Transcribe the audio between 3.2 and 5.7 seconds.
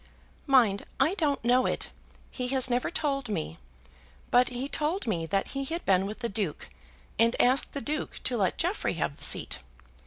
me. But he told me that he